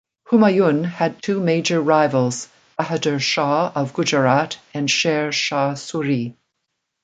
[0.31, 6.33] Humayun had two major rivals: Bahadur Shah of Gujarat and Sher Shah Suri.